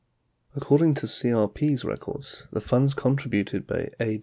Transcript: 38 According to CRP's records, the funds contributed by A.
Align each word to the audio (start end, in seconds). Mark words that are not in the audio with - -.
38 0.55 0.59
According 0.59 0.93
to 0.95 1.05
CRP's 1.05 1.85
records, 1.85 2.47
the 2.51 2.59
funds 2.59 2.95
contributed 2.95 3.67
by 3.67 3.87
A. 3.99 4.19